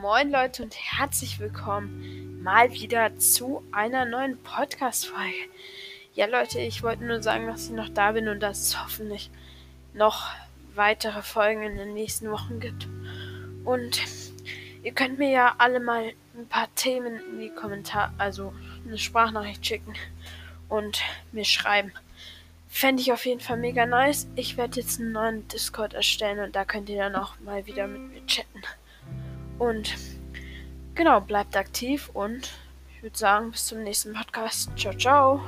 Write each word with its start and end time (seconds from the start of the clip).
Moin 0.00 0.30
Leute 0.30 0.62
und 0.62 0.74
herzlich 0.74 1.38
willkommen 1.38 2.42
mal 2.42 2.72
wieder 2.72 3.16
zu 3.18 3.62
einer 3.70 4.04
neuen 4.04 4.42
Podcast-Folge. 4.42 5.48
Ja 6.14 6.26
Leute, 6.26 6.58
ich 6.60 6.82
wollte 6.82 7.04
nur 7.04 7.22
sagen, 7.22 7.46
dass 7.46 7.66
ich 7.66 7.72
noch 7.72 7.88
da 7.88 8.12
bin 8.12 8.28
und 8.28 8.40
dass 8.40 8.60
es 8.60 8.82
hoffentlich 8.82 9.30
noch 9.92 10.30
weitere 10.74 11.22
Folgen 11.22 11.62
in 11.62 11.76
den 11.76 11.94
nächsten 11.94 12.30
Wochen 12.30 12.60
gibt. 12.60 12.88
Und 13.64 14.02
ihr 14.82 14.92
könnt 14.92 15.18
mir 15.18 15.30
ja 15.30 15.54
alle 15.58 15.80
mal 15.80 16.12
ein 16.34 16.48
paar 16.48 16.74
Themen 16.74 17.20
in 17.30 17.40
die 17.40 17.50
Kommentare, 17.50 18.12
also 18.18 18.52
eine 18.86 18.98
Sprachnachricht 18.98 19.64
schicken 19.64 19.94
und 20.68 21.02
mir 21.32 21.44
schreiben. 21.44 21.92
Fände 22.68 23.02
ich 23.02 23.12
auf 23.12 23.26
jeden 23.26 23.40
Fall 23.40 23.58
mega 23.58 23.86
nice. 23.86 24.26
Ich 24.34 24.56
werde 24.56 24.80
jetzt 24.80 24.98
einen 24.98 25.12
neuen 25.12 25.46
Discord 25.48 25.94
erstellen 25.94 26.40
und 26.40 26.56
da 26.56 26.64
könnt 26.64 26.88
ihr 26.88 26.98
dann 26.98 27.14
auch 27.16 27.38
mal 27.40 27.66
wieder 27.66 27.86
mit 27.86 28.12
mir 28.12 28.26
chatten. 28.26 28.62
Und 29.64 29.94
genau, 30.94 31.20
bleibt 31.20 31.56
aktiv 31.56 32.10
und 32.12 32.52
ich 32.94 33.02
würde 33.02 33.16
sagen, 33.16 33.50
bis 33.50 33.66
zum 33.66 33.82
nächsten 33.82 34.12
Podcast. 34.12 34.70
Ciao, 34.76 34.94
ciao. 34.94 35.40